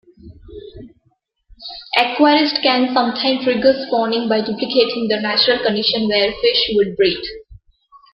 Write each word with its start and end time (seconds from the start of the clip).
Aquarists 1.95 2.59
can 2.63 2.91
sometimes 2.91 3.43
trigger 3.43 3.73
spawning 3.85 4.27
by 4.27 4.39
duplicating 4.41 5.07
the 5.07 5.19
natural 5.21 5.59
conditions 5.63 6.09
where 6.09 6.31
fish 6.41 6.71
would 6.73 6.97
breed. 6.97 7.21